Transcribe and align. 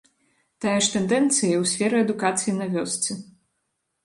Тая 0.63 0.77
ж 0.85 0.93
тэндэнцыя 0.93 1.49
і 1.55 1.59
ў 1.63 1.71
сферы 1.73 1.95
адукацыі 2.07 2.55
на 2.63 2.71
вёсцы. 2.73 3.11